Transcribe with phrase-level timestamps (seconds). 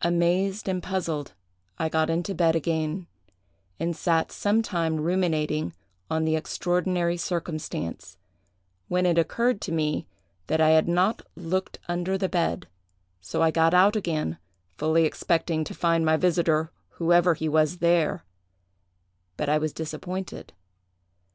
[0.00, 1.34] Amazed and puzzled
[1.78, 3.06] I got into bed again,
[3.78, 5.74] and sat some time ruminating
[6.10, 8.16] on the extraordinary circumstance,
[8.88, 10.06] when it occurred to me
[10.46, 12.66] that I had not looked under the bed;
[13.20, 14.38] so I got out again,
[14.78, 18.24] fully expecting to find my visiter, whoever he was, there;
[19.36, 20.54] but I was disappointed.